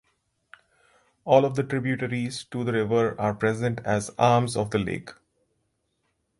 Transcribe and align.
All 1.25 1.45
of 1.45 1.53
the 1.55 1.61
tributaries 1.63 2.43
to 2.45 2.63
the 2.63 2.73
river 2.73 3.15
are 3.21 3.35
present 3.35 3.81
as 3.85 4.09
arms 4.17 4.57
of 4.57 4.71
the 4.71 4.79
lake. 4.79 5.11